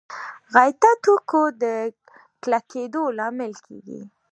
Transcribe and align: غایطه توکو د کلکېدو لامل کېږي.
غایطه 0.53 0.91
توکو 1.03 1.41
د 1.61 1.63
کلکېدو 2.43 3.01
لامل 3.17 3.53
کېږي. 3.65 4.01